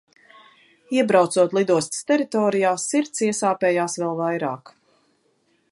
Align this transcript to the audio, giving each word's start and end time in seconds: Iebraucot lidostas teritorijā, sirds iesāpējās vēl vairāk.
Iebraucot 0.99 1.53
lidostas 1.57 2.07
teritorijā, 2.13 2.73
sirds 2.85 3.25
iesāpējās 3.27 3.99
vēl 4.05 4.17
vairāk. 4.23 4.73